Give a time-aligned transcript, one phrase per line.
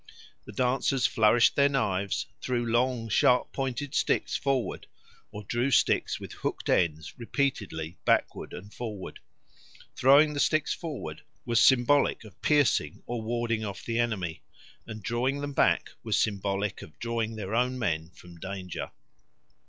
[0.45, 4.87] The dancers flourished their knives, threw long sharp pointed sticks forward,
[5.29, 9.19] or drew sticks with hooked ends repeatedly backward and forward.
[9.95, 14.41] Throwing the sticks forward was symbolic of piercing or warding off the enemy,
[14.87, 18.89] and drawing them back was symbolic of drawing their own men from danger.